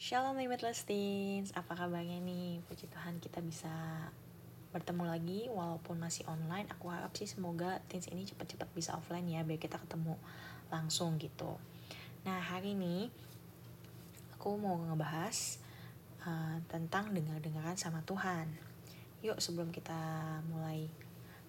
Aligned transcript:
Shalom 0.00 0.40
Limitless 0.40 0.88
Teens, 0.88 1.52
apa 1.52 1.76
kabarnya 1.76 2.24
nih? 2.24 2.64
Puji 2.64 2.88
Tuhan 2.88 3.20
kita 3.20 3.44
bisa 3.44 3.68
bertemu 4.72 5.04
lagi 5.04 5.40
walaupun 5.52 6.00
masih 6.00 6.24
online. 6.24 6.64
Aku 6.72 6.88
harap 6.88 7.12
sih 7.12 7.28
semoga 7.28 7.84
Teens 7.84 8.08
ini 8.08 8.24
cepat-cepat 8.24 8.72
bisa 8.72 8.96
offline 8.96 9.28
ya 9.28 9.44
biar 9.44 9.60
kita 9.60 9.76
ketemu 9.76 10.16
langsung 10.72 11.20
gitu. 11.20 11.60
Nah 12.24 12.40
hari 12.40 12.72
ini 12.72 13.12
aku 14.40 14.56
mau 14.56 14.80
ngebahas 14.80 15.60
uh, 16.24 16.56
tentang 16.72 17.12
dengar-dengaran 17.12 17.76
sama 17.76 18.00
Tuhan. 18.08 18.48
Yuk 19.20 19.36
sebelum 19.36 19.68
kita 19.68 20.00
mulai 20.48 20.88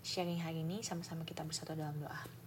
sharing 0.04 0.44
hari 0.44 0.68
ini 0.68 0.84
sama-sama 0.84 1.24
kita 1.24 1.48
bersatu 1.48 1.72
dalam 1.72 1.96
doa. 2.04 2.41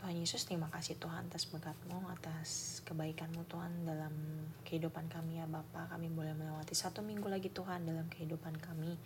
Tuhan 0.00 0.16
Yesus 0.16 0.48
terima 0.48 0.64
kasih 0.72 0.96
Tuhan 0.96 1.28
atas 1.28 1.44
berkatmu, 1.52 2.00
atas 2.08 2.80
kebaikanmu 2.88 3.44
Tuhan 3.52 3.84
dalam 3.84 4.16
kehidupan 4.64 5.12
kami 5.12 5.36
ya 5.36 5.44
Bapak. 5.44 5.92
Kami 5.92 6.08
boleh 6.08 6.32
melewati 6.32 6.72
satu 6.72 7.04
minggu 7.04 7.28
lagi 7.28 7.52
Tuhan 7.52 7.84
dalam 7.84 8.08
kehidupan 8.08 8.56
kami. 8.64 8.96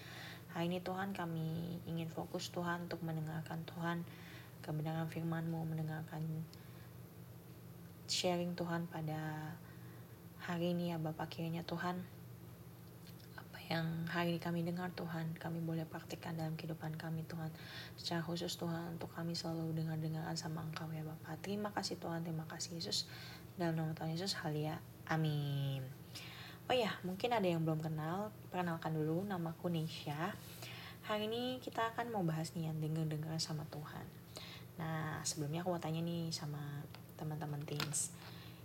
Hari 0.55 0.71
ini 0.71 0.79
Tuhan 0.79 1.11
kami 1.11 1.83
ingin 1.91 2.07
fokus 2.15 2.55
Tuhan 2.55 2.87
untuk 2.87 3.03
mendengarkan 3.03 3.67
Tuhan 3.67 4.07
kebenaran 4.63 5.11
firman-Mu, 5.11 5.67
mendengarkan 5.67 6.23
sharing 8.07 8.55
Tuhan 8.55 8.87
pada 8.87 9.51
hari 10.47 10.79
ini 10.79 10.95
ya 10.95 11.03
Bapak 11.03 11.27
kiranya 11.27 11.67
Tuhan 11.67 12.07
yang 13.73 14.05
hari 14.13 14.37
ini 14.37 14.41
kami 14.41 14.61
dengar 14.61 14.93
Tuhan, 14.93 15.37
kami 15.41 15.63
boleh 15.65 15.89
praktikkan 15.89 16.37
dalam 16.37 16.53
kehidupan 16.59 17.01
kami 17.01 17.25
Tuhan. 17.25 17.49
Secara 17.97 18.21
khusus 18.21 18.53
Tuhan, 18.61 19.01
untuk 19.01 19.09
kami 19.17 19.33
selalu 19.33 19.73
dengar-dengaran 19.73 20.37
sama 20.37 20.61
Engkau 20.61 20.91
ya 20.93 21.01
Bapak. 21.01 21.41
Terima 21.41 21.73
kasih 21.73 21.97
Tuhan, 21.97 22.21
terima 22.25 22.45
kasih 22.45 22.77
Yesus. 22.77 23.09
Dalam 23.57 23.79
nama 23.79 23.97
Tuhan 23.97 24.13
Yesus, 24.13 24.37
halia. 24.45 24.77
Amin. 25.09 25.81
Oh 26.65 26.77
ya, 26.77 26.93
mungkin 27.05 27.33
ada 27.33 27.45
yang 27.45 27.61
belum 27.61 27.81
kenal, 27.81 28.33
perkenalkan 28.49 28.97
dulu, 28.97 29.25
nama 29.25 29.53
aku 29.53 29.69
Nisha. 29.69 30.33
Hari 31.05 31.29
ini 31.29 31.61
kita 31.61 31.93
akan 31.93 32.09
mau 32.09 32.25
bahas 32.25 32.57
nih 32.57 32.73
yang 32.73 32.81
dengar-dengaran 32.81 33.41
sama 33.41 33.69
Tuhan. 33.69 34.07
Nah, 34.81 35.21
sebelumnya 35.23 35.61
aku 35.61 35.77
mau 35.77 35.83
tanya 35.83 36.01
nih 36.01 36.33
sama 36.33 36.61
teman-teman 37.21 37.61
teens. 37.69 38.11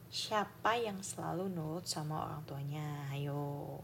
Siapa 0.09 0.79
yang 0.79 1.03
selalu 1.03 1.51
nurut 1.51 1.85
sama 1.85 2.25
orang 2.25 2.41
tuanya? 2.47 3.11
Ayo, 3.13 3.77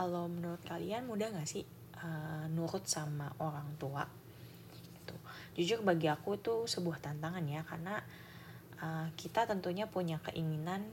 kalau 0.00 0.32
menurut 0.32 0.64
kalian 0.64 1.04
mudah 1.04 1.28
gak 1.28 1.44
sih 1.44 1.60
uh, 2.00 2.48
nurut 2.48 2.88
sama 2.88 3.28
orang 3.36 3.76
tua? 3.76 4.08
Itu 4.96 5.12
jujur 5.60 5.84
bagi 5.84 6.08
aku 6.08 6.40
itu 6.40 6.64
sebuah 6.64 7.04
tantangan 7.04 7.44
ya 7.44 7.60
karena 7.68 8.00
uh, 8.80 9.12
kita 9.12 9.44
tentunya 9.44 9.84
punya 9.84 10.16
keinginan 10.24 10.88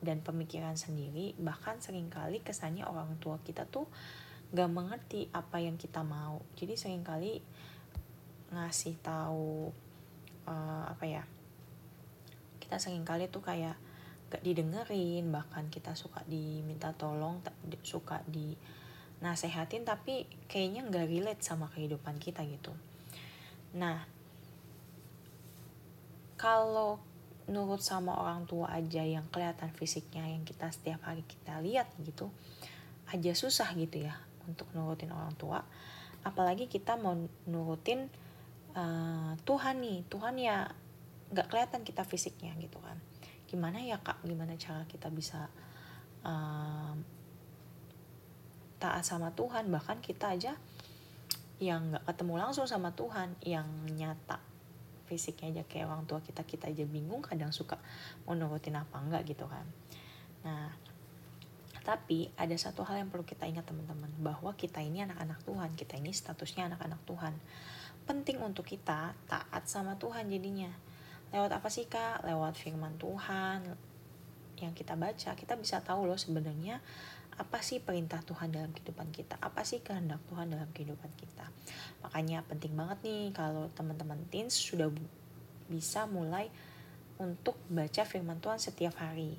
dan 0.00 0.24
pemikiran 0.24 0.72
sendiri. 0.72 1.36
Bahkan 1.36 1.84
sering 1.84 2.08
kali 2.08 2.40
kesannya 2.40 2.88
orang 2.88 3.20
tua 3.20 3.36
kita 3.44 3.68
tuh 3.68 3.84
gak 4.56 4.72
mengerti 4.72 5.28
apa 5.36 5.60
yang 5.60 5.76
kita 5.76 6.00
mau. 6.00 6.40
Jadi 6.56 6.80
sering 6.80 7.04
kali 7.04 7.44
ngasih 8.56 8.96
tahu 9.04 9.68
uh, 10.48 10.84
apa 10.88 11.04
ya 11.04 11.28
kita 12.56 12.80
sering 12.80 13.04
kali 13.04 13.28
tuh 13.28 13.44
kayak 13.44 13.76
gak 14.26 14.42
didengerin 14.42 15.30
bahkan 15.30 15.70
kita 15.70 15.94
suka 15.94 16.26
diminta 16.26 16.90
tolong 16.94 17.38
suka 17.86 18.22
di 18.26 18.58
nasehatin 19.22 19.86
tapi 19.86 20.28
kayaknya 20.44 20.84
nggak 20.84 21.08
relate 21.08 21.42
sama 21.42 21.72
kehidupan 21.72 22.20
kita 22.20 22.44
gitu. 22.44 22.74
Nah 23.78 24.04
kalau 26.36 27.00
nurut 27.48 27.80
sama 27.80 28.18
orang 28.18 28.44
tua 28.44 28.68
aja 28.74 29.00
yang 29.00 29.24
kelihatan 29.30 29.70
fisiknya 29.72 30.26
yang 30.26 30.42
kita 30.42 30.68
setiap 30.68 31.06
hari 31.06 31.22
kita 31.24 31.62
lihat 31.62 31.88
gitu 32.02 32.28
aja 33.06 33.32
susah 33.32 33.70
gitu 33.78 34.04
ya 34.04 34.18
untuk 34.44 34.66
nurutin 34.74 35.14
orang 35.14 35.32
tua. 35.38 35.62
Apalagi 36.26 36.66
kita 36.66 36.98
mau 36.98 37.14
nurutin 37.46 38.10
uh, 38.74 39.32
Tuhan 39.46 39.80
nih 39.80 40.02
Tuhan 40.10 40.34
ya 40.36 40.66
nggak 41.32 41.46
kelihatan 41.50 41.82
kita 41.86 42.02
fisiknya 42.02 42.54
gitu 42.58 42.78
kan 42.82 42.98
gimana 43.46 43.78
ya 43.82 43.98
kak? 44.02 44.22
Gimana 44.26 44.58
cara 44.58 44.82
kita 44.84 45.10
bisa 45.10 45.48
um, 46.26 47.00
taat 48.82 49.02
sama 49.06 49.32
Tuhan? 49.32 49.70
Bahkan 49.70 50.02
kita 50.02 50.34
aja 50.34 50.52
yang 51.56 51.94
nggak 51.94 52.04
ketemu 52.04 52.34
langsung 52.36 52.68
sama 52.68 52.92
Tuhan 52.92 53.32
yang 53.40 53.64
nyata 53.96 54.36
fisiknya 55.06 55.54
aja 55.54 55.62
kayak 55.64 55.86
orang 55.88 56.04
tua 56.04 56.20
kita 56.20 56.42
kita 56.42 56.68
aja 56.68 56.84
bingung 56.84 57.22
kadang 57.22 57.54
suka 57.54 57.78
mau 58.26 58.34
apa 58.36 58.96
enggak 59.00 59.22
gitu 59.24 59.46
kan. 59.46 59.64
Nah 60.44 60.68
tapi 61.86 62.26
ada 62.34 62.52
satu 62.58 62.82
hal 62.82 62.98
yang 62.98 63.08
perlu 63.14 63.22
kita 63.22 63.46
ingat 63.46 63.62
teman-teman 63.62 64.10
bahwa 64.18 64.50
kita 64.58 64.82
ini 64.82 65.06
anak-anak 65.06 65.38
Tuhan 65.46 65.70
kita 65.78 65.94
ini 65.96 66.10
statusnya 66.10 66.66
anak-anak 66.74 66.98
Tuhan. 67.06 67.34
Penting 68.04 68.42
untuk 68.42 68.66
kita 68.66 69.14
taat 69.30 69.64
sama 69.70 69.94
Tuhan 69.94 70.26
jadinya 70.26 70.68
lewat 71.34 71.50
apa 71.56 71.68
sih 71.70 71.86
kak? 71.90 72.22
Lewat 72.26 72.54
firman 72.58 72.94
Tuhan 73.00 73.64
yang 74.56 74.72
kita 74.72 74.96
baca 74.96 75.36
kita 75.36 75.54
bisa 75.60 75.84
tahu 75.84 76.08
loh 76.08 76.16
sebenarnya 76.16 76.80
apa 77.36 77.60
sih 77.60 77.84
perintah 77.84 78.24
Tuhan 78.24 78.48
dalam 78.48 78.72
kehidupan 78.72 79.12
kita 79.12 79.36
apa 79.36 79.60
sih 79.60 79.84
kehendak 79.84 80.24
Tuhan 80.32 80.48
dalam 80.48 80.68
kehidupan 80.72 81.12
kita. 81.20 81.44
Makanya 82.00 82.40
penting 82.48 82.72
banget 82.72 82.98
nih 83.04 83.24
kalau 83.36 83.68
teman-teman 83.76 84.16
teens 84.32 84.56
sudah 84.56 84.88
bisa 85.68 86.08
mulai 86.08 86.48
untuk 87.20 87.60
baca 87.68 88.08
firman 88.08 88.40
Tuhan 88.40 88.56
setiap 88.56 88.96
hari. 88.96 89.36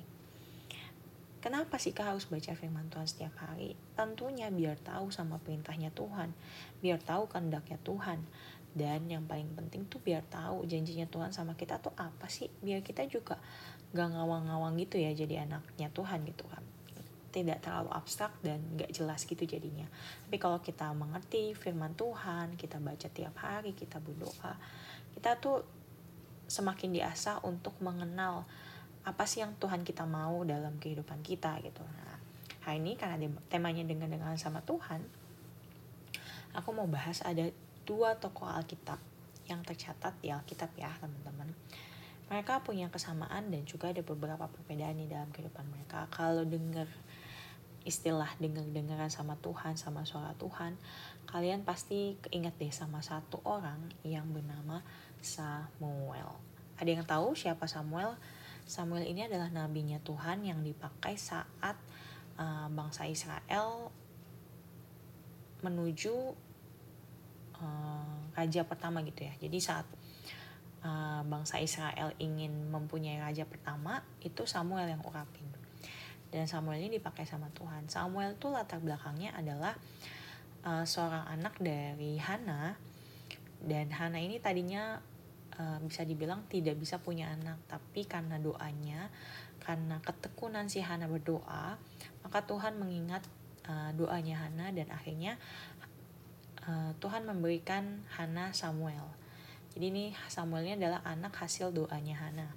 Kenapa 1.38 1.78
sih 1.78 1.94
kak 1.94 2.14
harus 2.14 2.26
baca 2.26 2.50
firman 2.58 2.90
Tuhan 2.90 3.06
setiap 3.06 3.34
hari? 3.38 3.78
Tentunya 3.94 4.50
biar 4.50 4.74
tahu 4.82 5.14
sama 5.14 5.38
perintahnya 5.38 5.94
Tuhan, 5.94 6.34
biar 6.82 6.98
tahu 6.98 7.30
kehendaknya 7.30 7.78
Tuhan, 7.86 8.26
dan 8.78 9.10
yang 9.10 9.26
paling 9.26 9.50
penting 9.58 9.90
tuh 9.90 9.98
biar 9.98 10.22
tahu 10.30 10.62
janjinya 10.70 11.10
Tuhan 11.10 11.34
sama 11.34 11.58
kita 11.58 11.82
tuh 11.82 11.90
apa 11.98 12.30
sih. 12.30 12.46
Biar 12.62 12.86
kita 12.86 13.02
juga 13.10 13.42
gak 13.90 14.08
ngawang-ngawang 14.14 14.78
gitu 14.78 15.02
ya 15.02 15.10
jadi 15.10 15.42
anaknya 15.42 15.90
Tuhan 15.90 16.22
gitu 16.22 16.46
kan. 16.46 16.62
Tidak 17.34 17.58
terlalu 17.58 17.90
abstrak 17.90 18.38
dan 18.40 18.62
gak 18.78 18.94
jelas 18.94 19.26
gitu 19.26 19.42
jadinya. 19.42 19.90
Tapi 20.30 20.38
kalau 20.38 20.62
kita 20.62 20.94
mengerti 20.94 21.58
firman 21.58 21.98
Tuhan 21.98 22.54
kita 22.54 22.78
baca 22.78 23.08
tiap 23.10 23.34
hari 23.42 23.74
kita 23.74 23.98
berdoa 23.98 24.54
kita 25.18 25.34
tuh 25.42 25.66
semakin 26.46 26.94
diasah 26.94 27.42
untuk 27.42 27.74
mengenal 27.82 28.46
apa 29.02 29.26
sih 29.26 29.42
yang 29.42 29.58
Tuhan 29.58 29.82
kita 29.82 30.06
mau 30.06 30.46
dalam 30.46 30.78
kehidupan 30.78 31.26
kita 31.26 31.58
gitu. 31.66 31.82
Nah 31.82 32.16
hari 32.62 32.78
ini 32.78 32.94
karena 32.94 33.26
temanya 33.50 33.82
dengan 33.82 34.06
dengan 34.12 34.36
sama 34.38 34.62
Tuhan 34.62 35.02
aku 36.52 36.70
mau 36.72 36.88
bahas 36.88 37.20
ada 37.24 37.48
dua 37.88 38.20
tokoh 38.20 38.44
Alkitab 38.44 39.00
yang 39.48 39.64
tercatat 39.64 40.12
di 40.20 40.28
Alkitab 40.28 40.76
ya 40.76 40.92
teman-teman. 41.00 41.48
Mereka 42.28 42.60
punya 42.60 42.92
kesamaan 42.92 43.48
dan 43.48 43.64
juga 43.64 43.88
ada 43.88 44.04
beberapa 44.04 44.44
perbedaan 44.44 45.00
di 45.00 45.08
dalam 45.08 45.32
kehidupan 45.32 45.64
mereka. 45.72 46.04
Kalau 46.12 46.44
dengar 46.44 46.84
istilah 47.88 48.28
dengar-dengaran 48.36 49.08
sama 49.08 49.40
Tuhan, 49.40 49.80
sama 49.80 50.04
suara 50.04 50.36
Tuhan, 50.36 50.76
kalian 51.24 51.64
pasti 51.64 52.20
keinget 52.28 52.52
deh 52.60 52.68
sama 52.68 53.00
satu 53.00 53.40
orang 53.48 53.80
yang 54.04 54.28
bernama 54.28 54.84
Samuel. 55.24 56.36
Ada 56.76 56.90
yang 56.92 57.04
tahu 57.08 57.32
siapa 57.32 57.64
Samuel? 57.64 58.20
Samuel 58.68 59.08
ini 59.08 59.24
adalah 59.24 59.48
nabinya 59.48 59.96
Tuhan 60.04 60.44
yang 60.44 60.60
dipakai 60.60 61.16
saat 61.16 61.80
uh, 62.36 62.68
bangsa 62.68 63.08
Israel 63.08 63.88
menuju 65.64 66.36
uh, 67.62 68.32
raja 68.34 68.62
pertama 68.66 69.02
gitu 69.06 69.26
ya. 69.26 69.34
Jadi 69.38 69.58
saat 69.58 69.86
uh, 70.82 71.22
bangsa 71.26 71.58
Israel 71.58 72.14
ingin 72.18 72.70
mempunyai 72.70 73.18
raja 73.18 73.46
pertama, 73.46 74.02
itu 74.22 74.46
Samuel 74.46 74.90
yang 74.90 75.02
urapin. 75.02 75.46
Dan 76.28 76.44
Samuel 76.44 76.84
ini 76.84 77.00
dipakai 77.00 77.24
sama 77.24 77.48
Tuhan. 77.56 77.88
Samuel 77.88 78.36
tuh 78.36 78.52
latar 78.52 78.84
belakangnya 78.84 79.32
adalah 79.32 79.72
uh, 80.64 80.84
seorang 80.84 81.24
anak 81.24 81.56
dari 81.56 82.20
Hana 82.20 82.76
dan 83.64 83.90
Hana 83.90 84.22
ini 84.22 84.38
tadinya 84.38 85.00
uh, 85.58 85.78
bisa 85.82 86.06
dibilang 86.06 86.46
tidak 86.46 86.78
bisa 86.78 87.02
punya 87.02 87.32
anak, 87.34 87.58
tapi 87.66 88.06
karena 88.06 88.38
doanya, 88.38 89.10
karena 89.64 89.98
ketekunan 90.04 90.70
si 90.70 90.78
Hana 90.78 91.10
berdoa, 91.10 91.74
maka 92.22 92.38
Tuhan 92.46 92.78
mengingat 92.78 93.26
uh, 93.66 93.90
doanya 93.98 94.46
Hana 94.46 94.70
dan 94.70 94.88
akhirnya 94.94 95.40
Eh, 96.68 96.92
Tuhan 97.00 97.24
memberikan 97.24 98.04
Hana 98.12 98.52
Samuel. 98.52 99.08
Jadi 99.72 99.88
ini 99.88 100.04
Samuelnya 100.28 100.76
adalah 100.76 101.00
anak 101.08 101.32
hasil 101.40 101.72
doanya 101.72 102.20
Hana. 102.20 102.52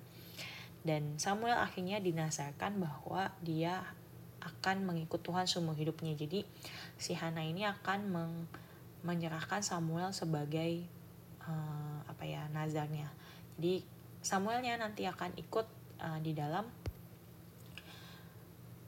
Dan 0.84 1.16
Samuel 1.16 1.56
akhirnya 1.56 2.04
dinasarkan 2.04 2.84
bahwa 2.84 3.32
dia 3.40 3.88
akan 4.44 4.84
mengikut 4.84 5.24
Tuhan 5.24 5.48
seumur 5.48 5.80
hidupnya. 5.80 6.12
Jadi 6.12 6.44
si 7.00 7.16
Hana 7.16 7.40
ini 7.40 7.64
akan 7.64 8.00
meng, 8.12 8.36
menyerahkan 9.08 9.64
Samuel 9.64 10.12
sebagai 10.12 10.84
uh, 11.48 12.04
apa 12.04 12.28
ya 12.28 12.52
nazarnya. 12.52 13.08
Jadi 13.56 13.88
Samuelnya 14.20 14.76
nanti 14.76 15.08
akan 15.08 15.40
ikut 15.40 15.68
uh, 16.04 16.20
di 16.20 16.36
dalam 16.36 16.68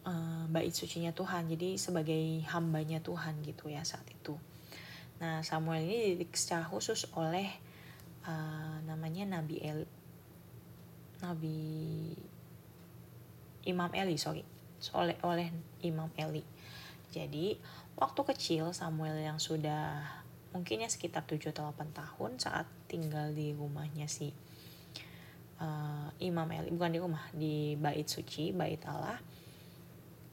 uh, 0.04 0.44
bait 0.52 0.74
sucinya 0.74 1.16
Tuhan 1.16 1.48
jadi 1.48 1.80
sebagai 1.80 2.44
hambanya 2.50 3.00
Tuhan 3.00 3.40
gitu 3.46 3.70
ya 3.70 3.86
saat 3.86 4.06
itu 4.10 4.36
nah 5.24 5.40
Samuel 5.40 5.88
ini 5.88 6.20
dididik 6.20 6.36
secara 6.36 6.68
khusus 6.68 7.08
oleh 7.16 7.48
uh, 8.28 8.84
namanya 8.84 9.40
Nabi 9.40 9.56
El 9.64 9.88
Nabi 11.24 11.64
Imam 13.64 13.88
Eli 13.96 14.20
sorry. 14.20 14.44
Oleh 14.92 15.16
oleh 15.24 15.48
Imam 15.88 16.12
Eli. 16.20 16.44
Jadi 17.16 17.56
waktu 17.96 18.22
kecil 18.36 18.76
Samuel 18.76 19.16
yang 19.16 19.40
sudah 19.40 20.04
mungkin 20.52 20.84
ya 20.84 20.90
sekitar 20.92 21.24
7 21.26 21.56
atau 21.56 21.72
8 21.72 21.96
tahun 21.96 22.32
saat 22.38 22.68
tinggal 22.86 23.32
di 23.34 23.56
rumahnya 23.56 24.06
si 24.06 24.30
uh, 25.64 26.12
Imam 26.22 26.46
Eli 26.52 26.70
bukan 26.70 26.94
di 26.94 27.00
rumah 27.02 27.24
di 27.34 27.74
bait 27.74 28.06
suci 28.06 28.54
bait 28.54 28.78
Allah 28.86 29.18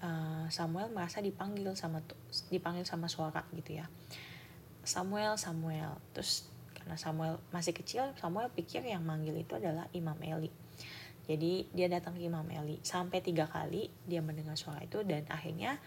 uh, 0.04 0.44
Samuel 0.52 0.92
merasa 0.92 1.24
dipanggil 1.24 1.72
sama 1.72 2.04
dipanggil 2.52 2.84
sama 2.84 3.08
suara 3.08 3.40
gitu 3.56 3.80
ya 3.80 3.88
Samuel 4.82 5.36
Samuel 5.36 5.96
terus 6.16 6.48
karena 6.74 6.96
Samuel 6.96 7.38
masih 7.52 7.76
kecil 7.76 8.10
Samuel 8.16 8.48
pikir 8.52 8.80
yang 8.84 9.04
manggil 9.04 9.36
itu 9.36 9.56
adalah 9.56 9.86
Imam 9.92 10.16
Eli 10.20 10.50
jadi 11.30 11.62
dia 11.70 11.86
datang 11.86 12.18
ke 12.18 12.26
Imam 12.26 12.42
Eli 12.50 12.82
sampai 12.82 13.22
tiga 13.22 13.46
kali 13.46 13.86
dia 14.02 14.18
mendengar 14.18 14.58
suara 14.58 14.82
itu 14.82 15.06
dan 15.06 15.22
akhirnya 15.30 15.78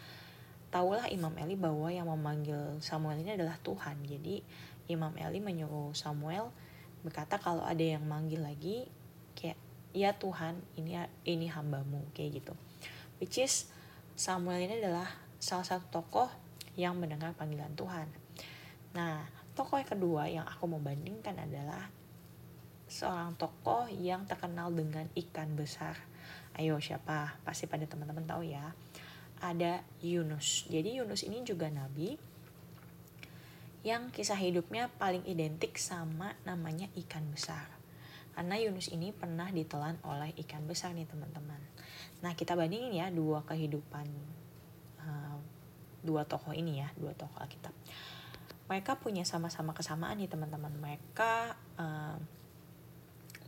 tahulah 0.72 1.12
Imam 1.12 1.36
Eli 1.36 1.60
bahwa 1.60 1.92
yang 1.92 2.07
memanggil 2.07 2.80
Samuel 2.80 3.19
ini 3.19 3.36
adalah 3.36 3.60
Tuhan. 3.60 4.07
Jadi 4.07 4.40
Imam 4.88 5.12
Eli 5.19 5.44
menyuruh 5.44 5.92
Samuel 5.92 6.48
berkata 7.04 7.36
kalau 7.36 7.68
ada 7.68 7.84
yang 7.84 8.07
manggil 8.07 8.39
lagi 8.39 8.88
kayak 9.36 9.60
ya 9.92 10.16
Tuhan 10.16 10.63
ini 10.80 10.96
ini 11.28 11.51
hambamu 11.51 12.07
kayak 12.16 12.39
gitu. 12.39 12.56
Which 13.19 13.36
is 13.36 13.68
Samuel 14.16 14.63
ini 14.63 14.80
adalah 14.80 15.12
salah 15.44 15.68
satu 15.68 15.92
tokoh 15.92 16.31
yang 16.80 16.96
mendengar 16.96 17.36
panggilan 17.36 17.75
Tuhan. 17.75 18.07
Nah, 18.94 19.25
tokoh 19.57 19.81
yang 19.81 19.90
kedua 19.90 20.22
yang 20.30 20.45
aku 20.45 20.69
mau 20.69 20.81
bandingkan 20.81 21.38
adalah 21.38 21.90
seorang 22.86 23.34
tokoh 23.42 23.90
yang 23.90 24.30
terkenal 24.30 24.69
dengan 24.69 25.10
ikan 25.18 25.57
besar. 25.57 25.98
Ayo 26.54 26.78
siapa? 26.78 27.42
Pasti 27.42 27.66
pada 27.66 27.90
teman-teman 27.90 28.25
tahu 28.30 28.45
ya. 28.45 28.74
Ada 29.42 29.81
Yunus. 30.06 30.69
Jadi 30.69 31.01
Yunus 31.01 31.25
ini 31.25 31.42
juga 31.42 31.68
nabi 31.74 32.16
yang 33.84 34.13
kisah 34.16 34.40
hidupnya 34.40 34.88
paling 34.96 35.28
identik 35.28 35.75
sama 35.75 36.38
namanya 36.48 36.88
ikan 37.04 37.28
besar. 37.34 37.68
Karena 38.34 38.56
Yunus 38.57 38.89
ini 38.89 39.12
pernah 39.12 39.51
ditelan 39.51 40.00
oleh 40.07 40.31
ikan 40.46 40.63
besar 40.66 40.96
nih 40.96 41.06
teman-teman. 41.06 41.60
Nah 42.24 42.31
kita 42.34 42.56
bandingin 42.56 42.96
ya 42.96 43.07
dua 43.12 43.44
kehidupan 43.44 44.07
uh, 45.04 45.38
dua 46.00 46.24
tokoh 46.24 46.56
ini 46.56 46.80
ya, 46.81 46.89
dua 46.96 47.12
tokoh 47.13 47.44
Alkitab. 47.44 47.75
Mereka 48.71 49.00
punya 49.00 49.27
sama-sama 49.27 49.75
kesamaan 49.75 50.19
nih 50.19 50.31
teman-teman. 50.31 50.71
Mereka 50.80 51.33
uh, 51.77 52.18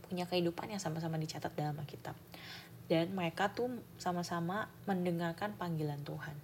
punya 0.06 0.30
kehidupan 0.30 0.70
yang 0.70 0.82
sama-sama 0.82 1.16
dicatat 1.18 1.52
dalam 1.56 1.78
Alkitab. 1.80 2.14
Dan 2.86 3.18
mereka 3.18 3.50
tuh 3.50 3.82
sama-sama 3.98 4.70
mendengarkan 4.86 5.58
panggilan 5.58 6.06
Tuhan. 6.06 6.38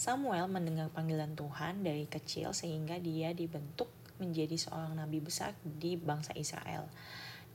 Samuel 0.00 0.48
mendengar 0.48 0.88
panggilan 0.88 1.36
Tuhan 1.36 1.84
dari 1.84 2.08
kecil 2.08 2.56
sehingga 2.56 2.96
dia 2.96 3.36
dibentuk 3.36 3.92
menjadi 4.16 4.56
seorang 4.56 4.96
nabi 4.96 5.20
besar 5.20 5.56
di 5.60 5.96
bangsa 5.96 6.32
Israel. 6.36 6.88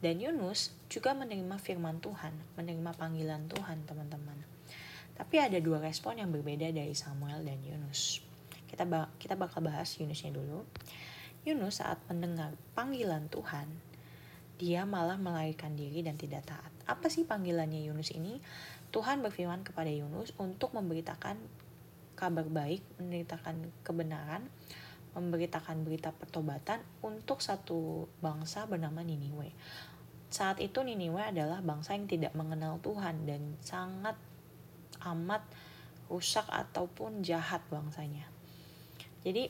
Dan 0.01 0.21
Yunus 0.21 0.75
juga 0.91 1.17
menerima 1.17 1.57
firman 1.57 1.97
Tuhan, 2.03 2.33
menerima 2.59 2.91
panggilan 2.93 3.49
Tuhan, 3.49 3.89
teman-teman. 3.89 4.37
Tapi 5.15 5.35
ada 5.39 5.57
dua 5.63 5.79
respon 5.79 6.19
yang 6.19 6.29
berbeda 6.29 6.69
dari 6.69 6.91
Samuel 6.91 7.41
dan 7.47 7.63
Yunus. 7.63 8.24
Kita 8.75 8.83
kita 9.15 9.39
bakal 9.39 9.63
bahas 9.63 9.87
Yunusnya 9.95 10.35
dulu. 10.35 10.67
Yunus 11.47 11.79
saat 11.79 12.03
mendengar 12.11 12.51
panggilan 12.75 13.31
Tuhan, 13.31 13.71
dia 14.59 14.83
malah 14.83 15.15
melarikan 15.15 15.79
diri 15.79 16.03
dan 16.03 16.19
tidak 16.19 16.43
taat. 16.43 16.71
Apa 16.83 17.07
sih 17.07 17.23
panggilannya 17.23 17.87
Yunus 17.87 18.11
ini? 18.11 18.43
Tuhan 18.91 19.23
berfirman 19.23 19.63
kepada 19.63 19.87
Yunus 19.87 20.35
untuk 20.35 20.75
memberitakan 20.75 21.39
kabar 22.19 22.47
baik, 22.51 22.83
memberitakan 22.99 23.71
kebenaran, 23.83 24.47
memberitakan 25.15 25.87
berita 25.87 26.11
pertobatan 26.11 26.83
untuk 26.99 27.39
satu 27.39 28.11
bangsa 28.19 28.67
bernama 28.67 28.99
Niniwe. 28.99 29.55
Saat 30.27 30.59
itu 30.59 30.83
Niniwe 30.83 31.31
adalah 31.31 31.63
bangsa 31.63 31.95
yang 31.95 32.11
tidak 32.11 32.35
mengenal 32.35 32.83
Tuhan 32.83 33.23
dan 33.23 33.55
sangat 33.63 34.19
amat 35.07 35.47
rusak 36.11 36.43
ataupun 36.51 37.23
jahat 37.23 37.63
bangsanya. 37.71 38.34
Jadi 39.25 39.49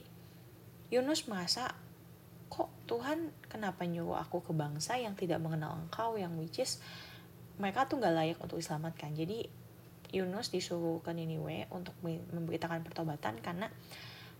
Yunus 0.89 1.27
merasa 1.27 1.75
kok 2.47 2.71
Tuhan 2.87 3.35
kenapa 3.51 3.83
nyuruh 3.83 4.15
aku 4.15 4.39
ke 4.39 4.55
bangsa 4.55 4.95
yang 4.95 5.19
tidak 5.19 5.43
mengenal 5.43 5.75
engkau 5.75 6.15
yang 6.15 6.39
which 6.39 6.63
is 6.63 6.79
mereka 7.59 7.83
tuh 7.83 7.99
gak 7.99 8.15
layak 8.15 8.39
untuk 8.39 8.55
diselamatkan. 8.55 9.11
Jadi 9.11 9.43
Yunus 10.15 10.53
disuruh 10.53 11.03
ke 11.03 11.11
Niniwe 11.11 11.67
untuk 11.75 11.91
memberitakan 12.05 12.87
pertobatan 12.87 13.35
karena 13.43 13.67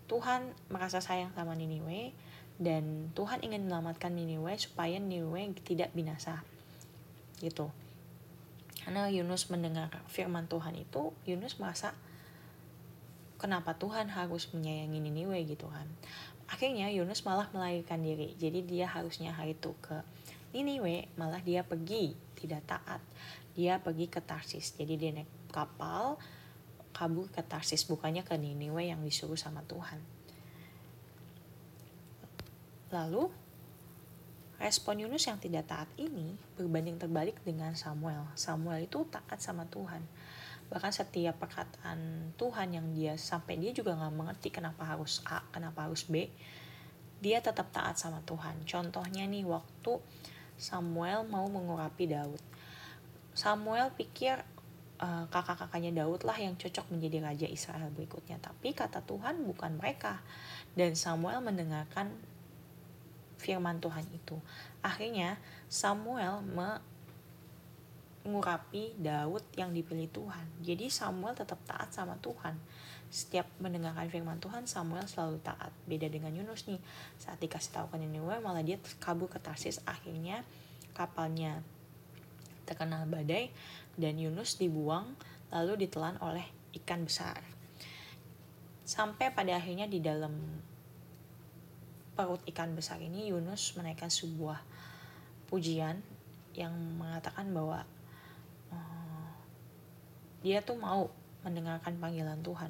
Tuhan 0.07 0.53
merasa 0.71 1.03
sayang 1.03 1.35
sama 1.35 1.57
Niniwe 1.57 2.15
dan 2.61 3.11
Tuhan 3.11 3.43
ingin 3.43 3.67
menyelamatkan 3.67 4.15
Niniwe 4.15 4.55
supaya 4.55 4.95
Niniwe 5.01 5.51
tidak 5.65 5.91
binasa. 5.91 6.45
Gitu. 7.43 7.67
Karena 8.85 9.09
Yunus 9.09 9.49
mendengar 9.49 9.89
firman 10.07 10.45
Tuhan 10.45 10.77
itu 10.77 11.11
Yunus 11.25 11.57
merasa 11.57 11.97
kenapa 13.45 13.77
Tuhan 13.77 14.09
harus 14.09 14.49
menyayangi 14.57 14.97
Niniwe 15.05 15.37
gitu 15.45 15.69
kan? 15.69 15.85
Akhirnya 16.49 16.89
Yunus 16.89 17.21
malah 17.21 17.45
melarikan 17.53 18.01
diri. 18.01 18.33
Jadi 18.41 18.65
dia 18.65 18.89
harusnya 18.89 19.37
hari 19.37 19.53
itu 19.53 19.69
ke 19.85 20.01
Niniwe 20.57 21.13
malah 21.13 21.37
dia 21.45 21.61
pergi. 21.61 22.17
Tidak 22.33 22.65
taat. 22.65 23.05
Dia 23.53 23.77
pergi 23.77 24.09
ke 24.09 24.17
Tarsis. 24.17 24.73
Jadi 24.73 24.97
dia 24.97 25.13
naik 25.13 25.29
kapal 25.53 26.17
kabur 26.89 27.29
ke 27.29 27.45
Tarsis. 27.45 27.85
Bukannya 27.85 28.25
ke 28.25 28.33
Niniwe 28.33 28.89
yang 28.89 29.05
disuruh 29.05 29.37
sama 29.37 29.61
Tuhan. 29.69 30.01
Lalu 32.89 33.29
respon 34.57 35.05
Yunus 35.05 35.29
yang 35.29 35.37
tidak 35.37 35.69
taat 35.69 35.89
ini 36.01 36.33
berbanding 36.57 36.97
terbalik 36.97 37.37
dengan 37.45 37.77
Samuel. 37.77 38.25
Samuel 38.33 38.89
itu 38.89 39.05
taat 39.05 39.37
sama 39.37 39.69
Tuhan 39.69 40.01
bahkan 40.69 40.89
setiap 40.89 41.37
perkataan 41.37 42.31
Tuhan 42.35 42.73
yang 42.73 42.87
dia 42.91 43.13
sampai 43.15 43.61
dia 43.61 43.69
juga 43.71 43.93
nggak 43.93 44.13
mengerti 44.13 44.49
kenapa 44.49 44.83
harus 44.85 45.21
A 45.29 45.45
kenapa 45.53 45.85
harus 45.85 46.05
B. 46.09 46.29
Dia 47.21 47.39
tetap 47.41 47.71
taat 47.71 47.95
sama 47.97 48.21
Tuhan. 48.25 48.65
Contohnya 48.67 49.25
nih 49.25 49.45
waktu 49.47 49.97
Samuel 50.55 51.27
mau 51.27 51.47
mengurapi 51.47 52.09
Daud. 52.09 52.41
Samuel 53.35 53.91
pikir 53.95 54.39
uh, 54.99 55.27
kakak-kakaknya 55.27 56.03
Daud 56.03 56.23
lah 56.23 56.37
yang 56.39 56.55
cocok 56.55 56.91
menjadi 56.91 57.17
raja 57.23 57.47
Israel 57.49 57.91
berikutnya. 57.91 58.39
Tapi 58.39 58.71
kata 58.71 59.03
Tuhan 59.03 59.43
bukan 59.43 59.79
mereka. 59.79 60.23
Dan 60.75 60.95
Samuel 60.95 61.43
mendengarkan 61.43 62.11
firman 63.39 63.83
Tuhan 63.83 64.07
itu. 64.15 64.39
Akhirnya 64.79 65.39
Samuel 65.67 66.41
me 66.43 66.79
mengurapi 68.25 68.97
Daud 68.97 69.45
yang 69.53 69.69
dipilih 69.69 70.09
Tuhan. 70.09 70.45
Jadi 70.65 70.89
Samuel 70.89 71.37
tetap 71.37 71.61
taat 71.69 71.93
sama 71.93 72.17
Tuhan. 72.19 72.57
Setiap 73.13 73.45
mendengarkan 73.61 74.09
firman 74.09 74.41
Tuhan, 74.41 74.65
Samuel 74.65 75.05
selalu 75.05 75.37
taat. 75.45 75.69
Beda 75.85 76.09
dengan 76.09 76.33
Yunus 76.33 76.65
nih, 76.65 76.81
saat 77.21 77.37
dikasih 77.37 77.71
tahu 77.77 77.93
ke 77.93 78.01
Niniwe, 78.01 78.41
malah 78.41 78.65
dia 78.65 78.81
kabur 78.97 79.29
ke 79.29 79.37
Tarsis. 79.37 79.77
Akhirnya 79.85 80.41
kapalnya 80.97 81.61
terkena 82.65 83.05
badai 83.05 83.53
dan 83.93 84.17
Yunus 84.17 84.57
dibuang 84.57 85.13
lalu 85.53 85.85
ditelan 85.85 86.17
oleh 86.19 86.43
ikan 86.81 87.05
besar. 87.05 87.39
Sampai 88.85 89.29
pada 89.29 89.53
akhirnya 89.57 89.85
di 89.85 90.01
dalam 90.01 90.33
perut 92.17 92.41
ikan 92.49 92.73
besar 92.73 92.97
ini 93.03 93.29
Yunus 93.29 93.75
menaikkan 93.77 94.09
sebuah 94.09 94.63
pujian 95.51 95.99
yang 96.55 96.73
mengatakan 96.97 97.51
bahwa 97.51 97.83
dia 100.45 100.61
tuh 100.61 100.77
mau 100.77 101.09
mendengarkan 101.41 101.97
panggilan 101.97 102.45
Tuhan 102.45 102.69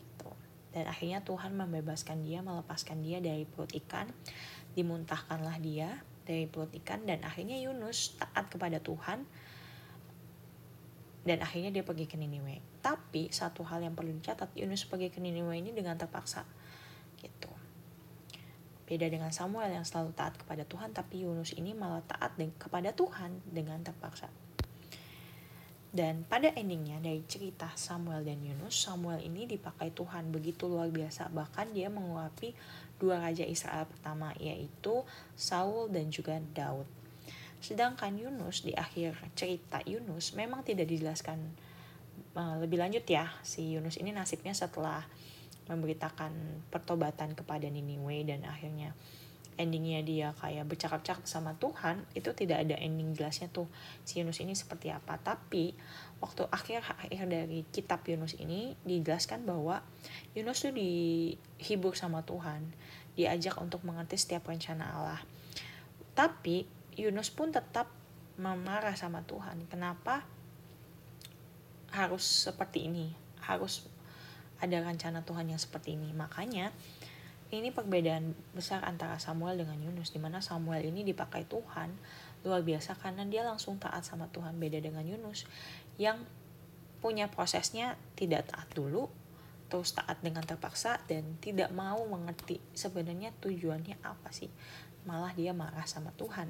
gitu. 0.00 0.32
dan 0.72 0.88
akhirnya 0.88 1.20
Tuhan 1.20 1.52
membebaskan 1.52 2.24
dia 2.24 2.40
melepaskan 2.40 3.04
dia 3.04 3.20
dari 3.20 3.44
perut 3.44 3.68
ikan 3.84 4.08
dimuntahkanlah 4.72 5.60
dia 5.60 6.00
dari 6.24 6.48
perut 6.48 6.72
ikan 6.80 7.04
dan 7.04 7.20
akhirnya 7.20 7.60
Yunus 7.60 8.16
taat 8.16 8.48
kepada 8.48 8.80
Tuhan 8.80 9.28
dan 11.24 11.40
akhirnya 11.40 11.72
dia 11.72 11.80
pergi 11.80 12.04
ke 12.04 12.20
Niniwe. 12.20 12.60
Tapi 12.84 13.32
satu 13.32 13.64
hal 13.64 13.80
yang 13.80 13.96
perlu 13.96 14.12
dicatat 14.12 14.52
Yunus 14.56 14.84
pergi 14.84 15.08
ke 15.08 15.24
Niniwe 15.24 15.56
ini 15.56 15.72
dengan 15.72 15.96
terpaksa 15.96 16.44
gitu. 17.20 17.48
Beda 18.84 19.08
dengan 19.08 19.32
Samuel 19.32 19.72
yang 19.72 19.88
selalu 19.88 20.12
taat 20.12 20.36
kepada 20.36 20.68
Tuhan 20.68 20.92
tapi 20.92 21.24
Yunus 21.24 21.56
ini 21.56 21.72
malah 21.72 22.04
taat 22.04 22.36
kepada 22.60 22.92
Tuhan 22.92 23.40
dengan 23.48 23.80
terpaksa 23.80 24.28
Dan 25.94 26.26
pada 26.26 26.50
endingnya 26.58 26.98
dari 26.98 27.22
cerita 27.30 27.70
Samuel 27.78 28.26
dan 28.26 28.42
Yunus, 28.42 28.74
Samuel 28.74 29.22
ini 29.22 29.46
dipakai 29.46 29.94
Tuhan 29.94 30.34
begitu 30.34 30.66
luar 30.66 30.90
biasa. 30.90 31.30
Bahkan 31.30 31.70
dia 31.70 31.86
menguapi 31.86 32.50
dua 32.98 33.22
raja 33.22 33.46
Israel 33.46 33.86
pertama 33.86 34.34
yaitu 34.42 35.06
Saul 35.38 35.94
dan 35.94 36.10
juga 36.10 36.42
Daud. 36.50 36.90
Sedangkan 37.62 38.10
Yunus 38.18 38.66
di 38.66 38.74
akhir 38.74 39.22
cerita 39.38 39.86
Yunus 39.86 40.34
memang 40.34 40.66
tidak 40.66 40.90
dijelaskan 40.90 41.38
uh, 42.34 42.58
lebih 42.58 42.82
lanjut 42.82 43.06
ya. 43.06 43.30
Si 43.46 43.78
Yunus 43.78 43.94
ini 44.02 44.10
nasibnya 44.10 44.50
setelah 44.50 45.06
memberitakan 45.70 46.34
pertobatan 46.74 47.38
kepada 47.38 47.70
Niniwe 47.70 48.26
dan 48.26 48.42
akhirnya 48.50 48.92
endingnya 49.54 50.00
dia 50.02 50.28
kayak 50.38 50.66
bercakap-cakap 50.66 51.24
sama 51.30 51.54
Tuhan 51.58 52.02
itu 52.18 52.30
tidak 52.34 52.66
ada 52.66 52.74
ending 52.78 53.14
jelasnya 53.14 53.46
tuh 53.50 53.70
si 54.02 54.18
Yunus 54.18 54.42
ini 54.42 54.54
seperti 54.58 54.90
apa. 54.90 55.18
Tapi 55.18 55.74
waktu 56.18 56.46
akhir 56.50 56.82
akhir 56.84 57.26
dari 57.30 57.62
kitab 57.70 58.02
Yunus 58.06 58.34
ini 58.38 58.74
dijelaskan 58.82 59.46
bahwa 59.46 59.82
Yunus 60.34 60.64
tuh 60.64 60.74
dihibur 60.74 61.94
sama 61.94 62.26
Tuhan 62.26 62.66
diajak 63.14 63.54
untuk 63.62 63.86
mengerti 63.86 64.18
setiap 64.18 64.50
rencana 64.50 64.90
Allah. 64.90 65.22
Tapi 66.14 66.66
Yunus 66.94 67.30
pun 67.30 67.50
tetap 67.50 67.90
memarah 68.38 68.94
sama 68.98 69.22
Tuhan. 69.22 69.66
Kenapa? 69.70 70.26
Harus 71.94 72.26
seperti 72.26 72.90
ini. 72.90 73.14
Harus 73.38 73.86
ada 74.58 74.82
rencana 74.82 75.22
Tuhan 75.22 75.50
yang 75.50 75.60
seperti 75.62 75.94
ini. 75.94 76.10
Makanya 76.10 76.74
ini 77.52 77.68
perbedaan 77.68 78.32
besar 78.56 78.80
antara 78.86 79.20
Samuel 79.20 79.60
dengan 79.60 79.76
Yunus 79.76 80.14
di 80.14 80.20
mana 80.22 80.40
Samuel 80.40 80.88
ini 80.88 81.04
dipakai 81.04 81.44
Tuhan 81.44 81.92
luar 82.44 82.60
biasa 82.60 82.96
karena 82.96 83.24
dia 83.24 83.44
langsung 83.44 83.76
taat 83.76 84.04
sama 84.04 84.28
Tuhan. 84.32 84.56
Beda 84.56 84.80
dengan 84.80 85.04
Yunus 85.04 85.44
yang 86.00 86.24
punya 87.04 87.28
prosesnya 87.28 88.00
tidak 88.16 88.48
taat 88.48 88.68
dulu 88.72 89.12
terus 89.68 89.96
taat 89.96 90.20
dengan 90.20 90.44
terpaksa 90.44 91.00
dan 91.08 91.40
tidak 91.40 91.72
mau 91.72 91.98
mengerti 92.06 92.60
sebenarnya 92.72 93.32
tujuannya 93.40 94.00
apa 94.00 94.32
sih. 94.32 94.48
Malah 95.04 95.36
dia 95.36 95.52
marah 95.52 95.84
sama 95.84 96.12
Tuhan. 96.16 96.48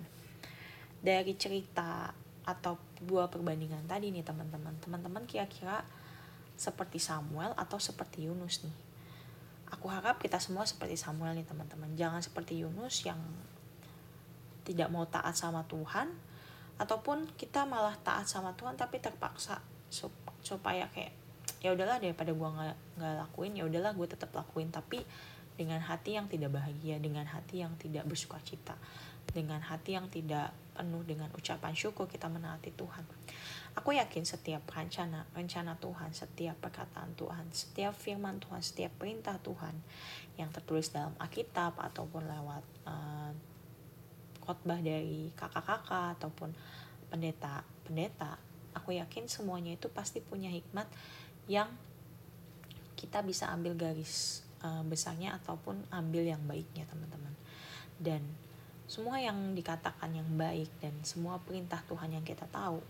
Dari 1.02 1.34
cerita 1.34 2.14
atau 2.44 2.76
dua 3.00 3.26
perbandingan 3.32 3.88
tadi 3.90 4.12
nih 4.14 4.22
teman-teman. 4.22 4.76
Teman-teman 4.78 5.24
kira-kira 5.26 5.82
seperti 6.54 7.02
Samuel 7.02 7.50
atau 7.58 7.82
seperti 7.82 8.30
Yunus 8.30 8.62
nih 8.62 8.83
aku 9.70 9.86
harap 9.88 10.20
kita 10.20 10.40
semua 10.40 10.64
seperti 10.68 10.98
Samuel 10.98 11.36
nih 11.36 11.46
teman-teman. 11.46 11.92
Jangan 11.96 12.20
seperti 12.20 12.60
Yunus 12.60 13.04
yang 13.06 13.20
tidak 14.64 14.88
mau 14.88 15.04
taat 15.04 15.36
sama 15.36 15.64
Tuhan 15.68 16.08
ataupun 16.80 17.30
kita 17.36 17.68
malah 17.68 17.94
taat 18.00 18.26
sama 18.26 18.56
Tuhan 18.58 18.74
tapi 18.74 18.98
terpaksa 18.98 19.60
supaya 20.42 20.90
kayak 20.90 21.12
ya 21.62 21.72
udahlah 21.72 22.00
daripada 22.00 22.34
gua 22.34 22.50
nggak 22.50 22.76
nggak 22.98 23.14
lakuin 23.24 23.52
ya 23.54 23.64
udahlah 23.68 23.92
gue 23.96 24.08
tetap 24.08 24.32
lakuin. 24.32 24.72
Tapi 24.72 25.04
dengan 25.54 25.78
hati 25.78 26.18
yang 26.18 26.26
tidak 26.26 26.50
bahagia 26.50 26.98
dengan 26.98 27.24
hati 27.30 27.62
yang 27.62 27.78
tidak 27.78 28.02
bersuka 28.10 28.42
cita 28.42 28.74
dengan 29.32 29.62
hati 29.62 29.96
yang 29.96 30.10
tidak 30.12 30.52
penuh 30.74 31.06
dengan 31.06 31.30
ucapan 31.32 31.72
syukur 31.72 32.10
kita 32.10 32.26
menaati 32.26 32.74
Tuhan 32.74 33.06
Aku 33.74 33.90
yakin 33.90 34.22
setiap 34.22 34.62
rencana, 34.70 35.26
rencana 35.34 35.74
Tuhan, 35.82 36.14
setiap 36.14 36.54
perkataan 36.62 37.10
Tuhan, 37.18 37.50
setiap 37.50 37.90
firman 37.90 38.38
Tuhan, 38.38 38.62
setiap 38.62 38.94
perintah 39.02 39.34
Tuhan 39.42 39.74
yang 40.38 40.54
tertulis 40.54 40.94
dalam 40.94 41.10
Alkitab 41.18 41.74
ataupun 41.82 42.22
lewat 42.22 42.64
uh, 42.86 43.34
khotbah 44.46 44.78
dari 44.78 45.34
kakak-kakak 45.34 46.22
ataupun 46.22 46.54
pendeta-pendeta, 47.10 48.38
aku 48.78 48.94
yakin 48.94 49.26
semuanya 49.26 49.74
itu 49.74 49.90
pasti 49.90 50.22
punya 50.22 50.54
hikmat 50.54 50.86
yang 51.50 51.66
kita 52.94 53.26
bisa 53.26 53.50
ambil 53.50 53.74
garis 53.74 54.46
uh, 54.62 54.86
besarnya 54.86 55.34
ataupun 55.42 55.82
ambil 55.90 56.22
yang 56.22 56.42
baiknya 56.46 56.86
teman-teman. 56.86 57.34
Dan 57.98 58.22
semua 58.84 59.16
yang 59.16 59.56
dikatakan 59.56 60.12
yang 60.12 60.28
baik 60.36 60.68
dan 60.84 60.92
semua 61.00 61.40
perintah 61.40 61.80
Tuhan 61.88 62.12
yang 62.12 62.24
kita 62.24 62.44
tahu 62.52 62.84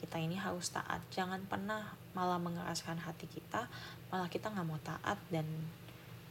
kita 0.00 0.16
ini 0.16 0.38
harus 0.38 0.72
taat. 0.72 1.04
Jangan 1.12 1.44
pernah 1.44 1.92
malah 2.16 2.40
mengeraskan 2.40 2.96
hati 2.96 3.28
kita 3.28 3.68
malah 4.08 4.32
kita 4.32 4.48
nggak 4.48 4.66
mau 4.66 4.80
taat 4.80 5.20
dan 5.28 5.44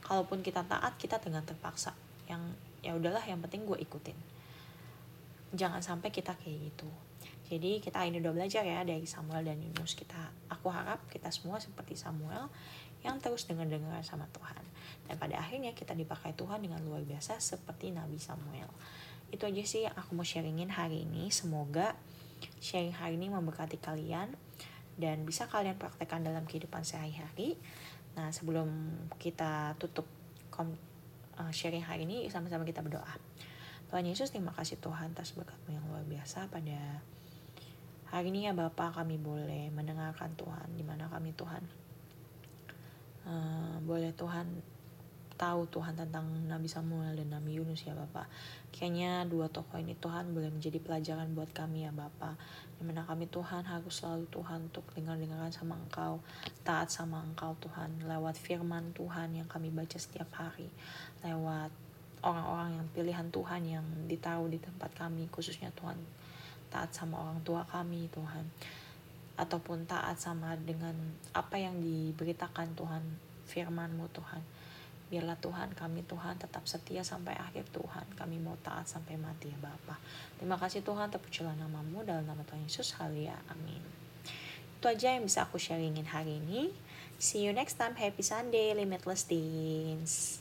kalaupun 0.02 0.42
kita 0.42 0.66
taat 0.66 0.98
kita 0.98 1.22
dengan 1.22 1.46
terpaksa. 1.46 1.94
Yang 2.26 2.58
ya 2.82 2.98
udahlah 2.98 3.22
yang 3.28 3.38
penting 3.44 3.68
gue 3.70 3.78
ikutin. 3.78 4.18
Jangan 5.54 5.84
sampai 5.86 6.10
kita 6.10 6.34
kayak 6.40 6.74
gitu. 6.74 6.90
Jadi 7.50 7.82
kita 7.82 8.06
ini 8.06 8.22
udah 8.22 8.34
belajar 8.34 8.62
ya 8.62 8.82
dari 8.86 9.06
Samuel 9.06 9.46
dan 9.46 9.62
Yunus. 9.62 9.94
Kita 9.94 10.32
aku 10.50 10.70
harap 10.74 11.06
kita 11.12 11.30
semua 11.30 11.62
seperti 11.62 11.94
Samuel 11.94 12.50
yang 13.06 13.22
terus 13.22 13.46
dengar-dengar 13.46 14.02
sama 14.02 14.28
Tuhan 14.34 14.64
dan 15.10 15.18
pada 15.18 15.42
akhirnya 15.42 15.74
kita 15.74 15.98
dipakai 15.98 16.38
Tuhan 16.38 16.62
dengan 16.62 16.78
luar 16.86 17.02
biasa 17.02 17.42
seperti 17.42 17.90
Nabi 17.90 18.22
Samuel. 18.22 18.70
Itu 19.34 19.50
aja 19.50 19.64
sih 19.66 19.90
yang 19.90 19.98
aku 19.98 20.14
mau 20.14 20.22
sharingin 20.22 20.70
hari 20.70 21.10
ini. 21.10 21.34
Semoga 21.34 21.98
sharing 22.62 22.94
hari 22.94 23.18
ini 23.18 23.34
memberkati 23.34 23.82
kalian 23.82 24.38
dan 25.02 25.26
bisa 25.26 25.50
kalian 25.50 25.82
praktekkan 25.82 26.22
dalam 26.22 26.46
kehidupan 26.46 26.86
sehari-hari. 26.86 27.58
Nah 28.14 28.30
sebelum 28.30 28.70
kita 29.18 29.74
tutup 29.82 30.06
uh, 30.60 31.50
sharing 31.50 31.82
hari 31.82 32.06
ini 32.06 32.30
sama-sama 32.30 32.68
kita 32.68 32.86
berdoa. 32.86 33.16
Tuhan 33.90 34.06
Yesus 34.06 34.30
terima 34.30 34.54
kasih 34.54 34.78
Tuhan 34.78 35.18
atas 35.18 35.34
berkatmu 35.34 35.74
yang 35.74 35.86
luar 35.90 36.06
biasa 36.06 36.46
pada 36.54 37.02
hari 38.14 38.30
ini 38.30 38.46
ya 38.46 38.54
Bapak 38.54 39.02
kami 39.02 39.18
boleh 39.18 39.74
mendengarkan 39.74 40.38
Tuhan 40.38 40.78
di 40.78 40.86
mana 40.86 41.10
kami 41.10 41.34
Tuhan. 41.34 41.64
Uh, 43.26 43.78
boleh 43.86 44.14
Tuhan 44.14 44.46
tahu 45.40 45.72
Tuhan 45.72 45.96
tentang 45.96 46.28
Nabi 46.52 46.68
Samuel 46.68 47.16
dan 47.16 47.32
Nabi 47.32 47.56
Yunus 47.56 47.88
ya 47.88 47.96
Bapak. 47.96 48.28
Kayaknya 48.76 49.24
dua 49.24 49.48
tokoh 49.48 49.80
ini 49.80 49.96
Tuhan 49.96 50.36
boleh 50.36 50.52
menjadi 50.52 50.84
pelajaran 50.84 51.32
buat 51.32 51.56
kami 51.56 51.88
ya 51.88 51.96
Bapak. 51.96 52.36
Di 52.76 52.84
mana 52.84 53.08
kami 53.08 53.32
Tuhan 53.32 53.64
harus 53.64 54.04
selalu 54.04 54.28
Tuhan 54.28 54.68
untuk 54.68 54.84
dengar-dengaran 54.92 55.56
sama 55.56 55.80
Engkau, 55.80 56.20
taat 56.68 56.92
sama 56.92 57.24
Engkau 57.24 57.56
Tuhan, 57.64 58.04
lewat 58.04 58.36
firman 58.36 58.92
Tuhan 58.92 59.40
yang 59.40 59.48
kami 59.48 59.72
baca 59.72 59.96
setiap 59.96 60.28
hari, 60.36 60.68
lewat 61.24 61.72
orang-orang 62.20 62.76
yang 62.76 62.88
pilihan 62.92 63.28
Tuhan 63.32 63.62
yang 63.64 63.86
ditaruh 64.12 64.52
di 64.52 64.60
tempat 64.60 64.92
kami, 64.92 65.32
khususnya 65.32 65.72
Tuhan. 65.80 65.96
Taat 66.68 66.92
sama 66.92 67.16
orang 67.16 67.40
tua 67.48 67.64
kami 67.64 68.12
Tuhan. 68.12 68.44
Ataupun 69.40 69.88
taat 69.88 70.20
sama 70.20 70.60
dengan 70.60 70.92
apa 71.32 71.56
yang 71.56 71.80
diberitakan 71.80 72.76
Tuhan 72.76 73.04
firman-Mu 73.48 74.12
Tuhan 74.12 74.44
Biarlah 75.10 75.38
Tuhan 75.42 75.74
kami 75.74 76.06
Tuhan 76.06 76.38
tetap 76.38 76.70
setia 76.70 77.02
sampai 77.02 77.34
akhir 77.34 77.66
Tuhan. 77.74 78.06
Kami 78.14 78.38
mau 78.38 78.54
taat 78.62 78.86
sampai 78.86 79.18
mati 79.18 79.50
ya 79.50 79.58
Bapa. 79.58 79.98
Terima 80.38 80.56
kasih 80.56 80.86
Tuhan 80.86 81.10
terpujilah 81.10 81.58
namamu 81.58 82.06
dalam 82.06 82.26
nama 82.30 82.46
Tuhan 82.46 82.66
Yesus. 82.66 82.94
Halia. 83.02 83.34
Amin. 83.50 83.82
Itu 84.78 84.86
aja 84.86 85.18
yang 85.18 85.26
bisa 85.26 85.44
aku 85.50 85.58
sharingin 85.58 86.08
hari 86.08 86.38
ini. 86.40 86.70
See 87.18 87.44
you 87.44 87.52
next 87.52 87.76
time. 87.76 87.98
Happy 87.98 88.22
Sunday. 88.22 88.72
Limitless 88.78 89.28
Teens. 89.28 90.40